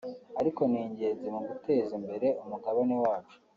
[0.39, 3.37] ariko ni ingenzi mu guteza imbere umugabane wacu